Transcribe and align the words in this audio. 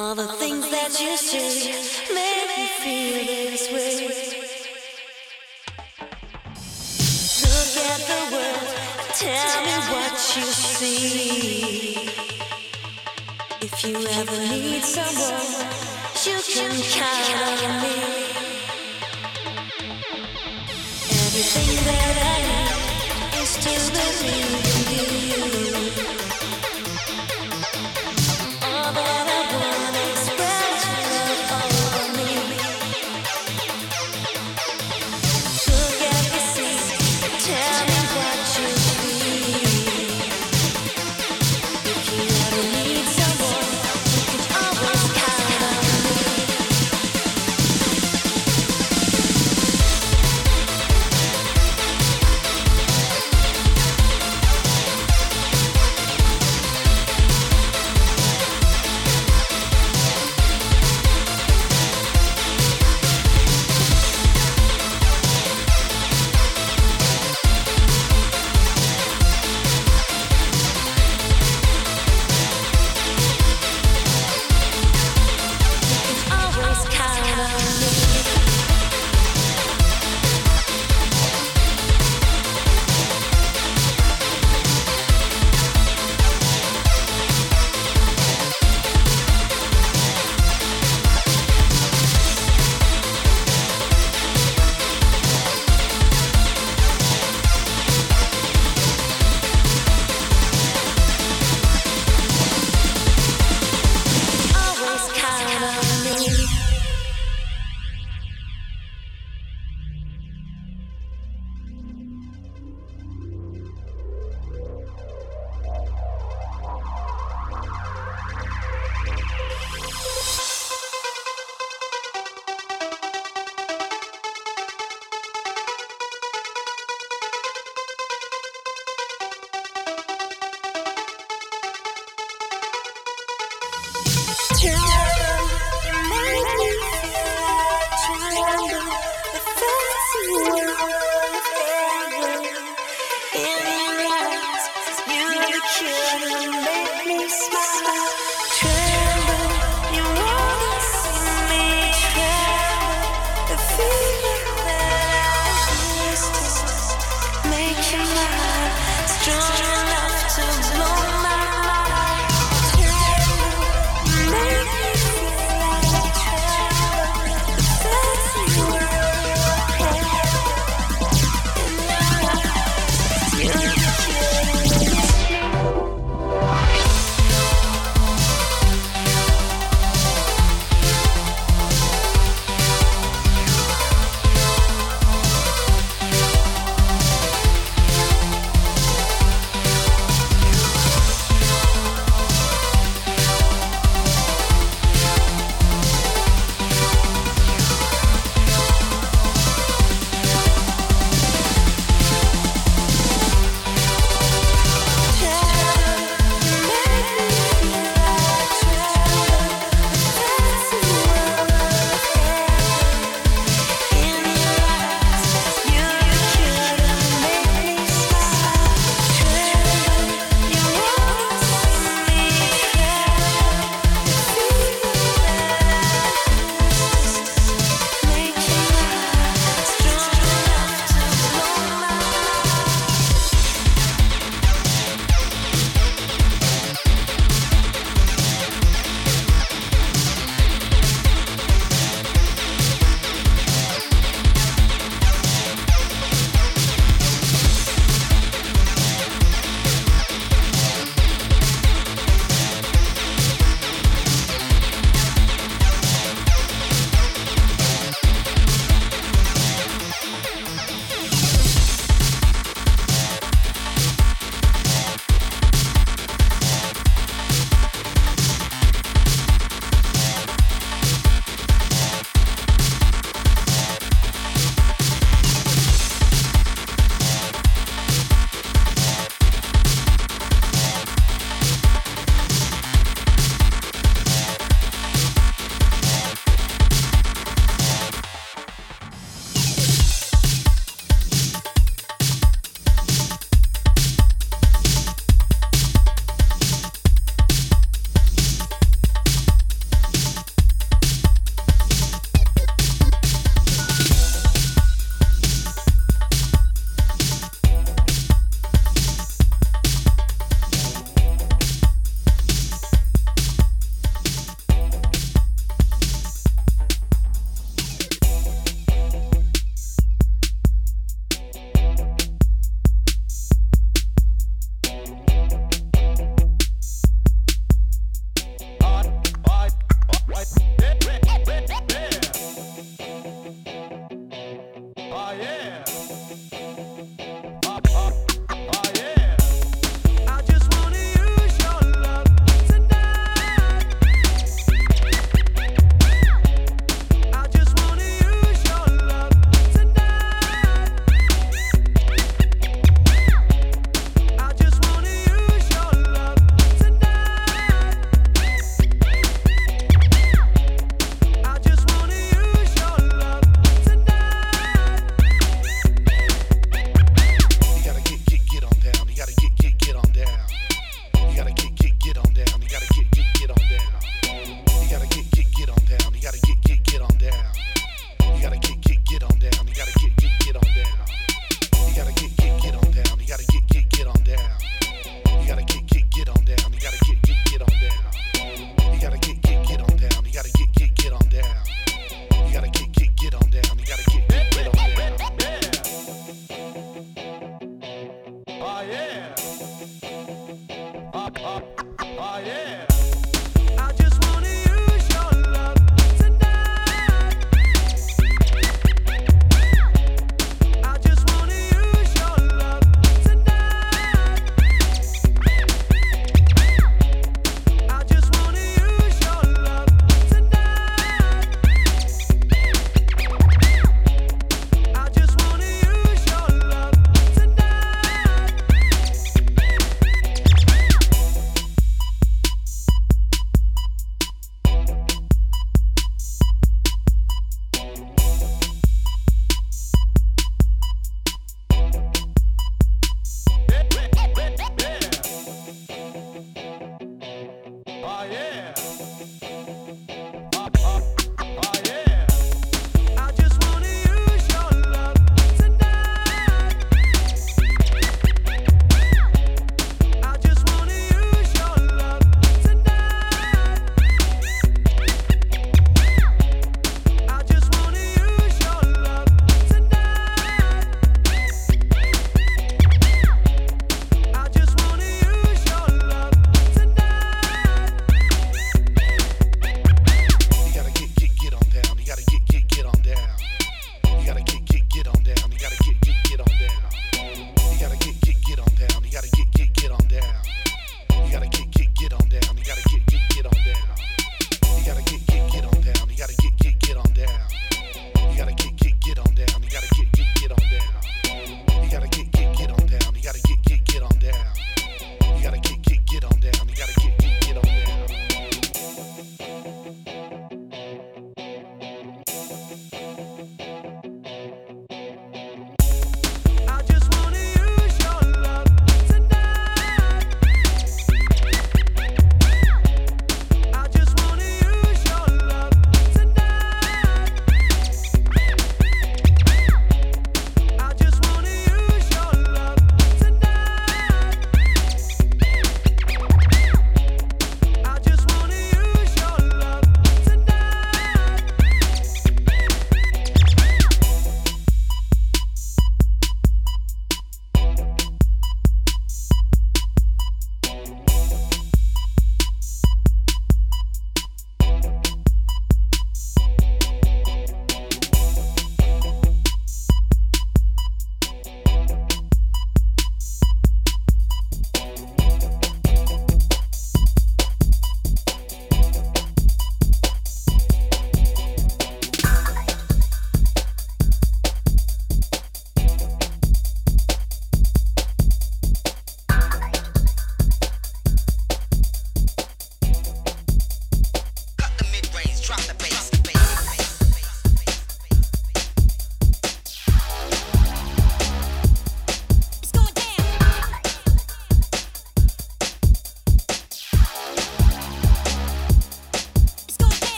All 0.00 0.14
the 0.14 0.28
things 0.28 0.66
that 0.70 0.98
you 0.98 1.14
say 1.14 1.72
make 2.14 2.46
me 2.56 2.64
feel 2.80 3.50
this 3.50 3.66
way. 3.70 3.96
Look 7.44 7.74
at 7.90 8.00
the 8.10 8.20
world, 8.32 8.68
tell 9.20 9.56
me 9.66 9.76
what 9.92 10.16
you 10.36 10.46
see. 10.74 11.96
If 13.60 13.84
you 13.84 13.96
ever 14.20 14.38
need 14.48 14.82
someone, 14.84 15.68
you 16.24 16.38
can 16.48 16.72
count 16.96 17.62
on 17.68 17.82
me. 17.82 17.96
Everything 21.24 21.72
that 21.88 22.16
I 22.24 22.38
need 22.48 23.42
is 23.42 23.52
to 23.64 23.72
believe. 23.92 24.69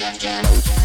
Yeah. 0.00 0.79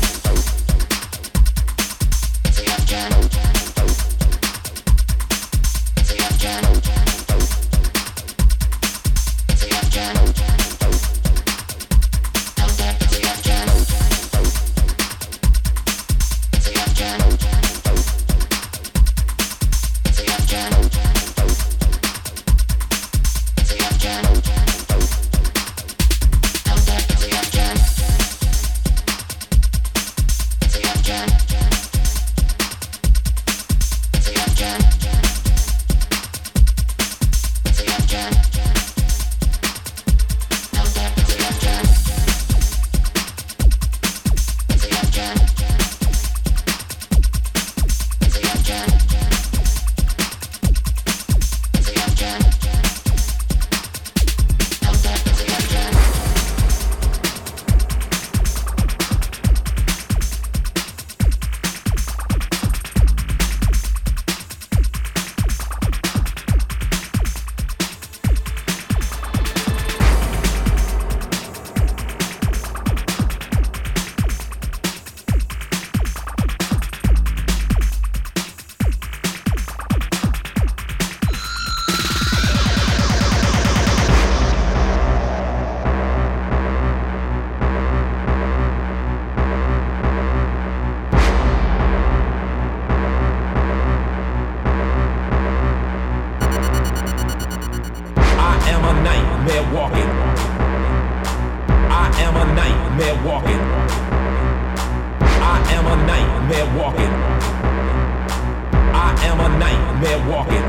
walking. 110.20 110.64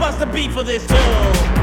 What's 0.00 0.16
the 0.16 0.26
beat 0.26 0.52
for 0.52 0.62
this 0.62 0.86
song? 0.86 1.59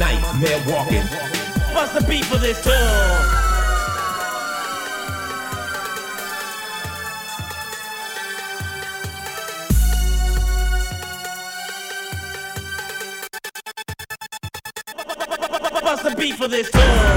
nightmare 0.00 0.62
walking. 0.66 1.02
What's 1.74 1.92
the 1.92 2.02
beat 2.08 2.24
for 2.24 2.38
this 2.38 2.64
tour? 2.64 2.72
What's 15.82 16.02
the 16.02 16.14
beat 16.16 16.34
for 16.36 16.48
this 16.48 16.70
tour. 16.70 17.09